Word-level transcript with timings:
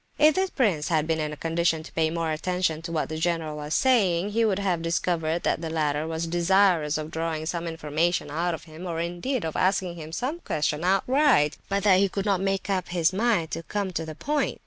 If 0.17 0.33
the 0.33 0.49
prince 0.55 0.87
had 0.87 1.05
been 1.05 1.19
in 1.19 1.31
a 1.31 1.37
condition 1.37 1.83
to 1.83 1.91
pay 1.93 2.09
more 2.09 2.31
attention 2.31 2.81
to 2.81 2.91
what 2.91 3.07
the 3.09 3.17
general 3.19 3.57
was 3.57 3.75
saying, 3.75 4.31
he 4.31 4.43
would 4.43 4.57
have 4.57 4.81
discovered 4.81 5.43
that 5.43 5.61
the 5.61 5.69
latter 5.69 6.07
was 6.07 6.25
desirous 6.25 6.97
of 6.97 7.11
drawing 7.11 7.45
some 7.45 7.67
information 7.67 8.31
out 8.31 8.55
of 8.55 8.63
him, 8.63 8.87
or 8.87 8.99
indeed 8.99 9.45
of 9.45 9.55
asking 9.55 9.97
him 9.97 10.11
some 10.11 10.39
question 10.39 10.83
outright; 10.83 11.57
but 11.69 11.83
that 11.83 11.99
he 11.99 12.09
could 12.09 12.25
not 12.25 12.41
make 12.41 12.67
up 12.67 12.89
his 12.89 13.13
mind 13.13 13.51
to 13.51 13.61
come 13.61 13.93
to 13.93 14.03
the 14.03 14.15
point. 14.15 14.59